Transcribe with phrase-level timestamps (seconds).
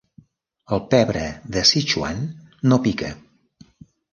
[0.77, 1.21] El pebre
[1.57, 2.25] de Sichuan
[2.71, 3.13] no pica.